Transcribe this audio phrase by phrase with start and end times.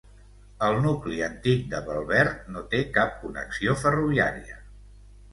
[0.67, 4.57] El nucli antic de Velbert no té cap connexió ferroviària.